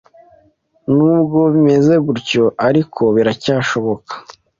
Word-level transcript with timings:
Nubwo 0.95 1.39
bimeze 1.53 1.93
gutyo 2.05 2.43
ariko 2.67 3.01
biracyashoboka 3.15 4.13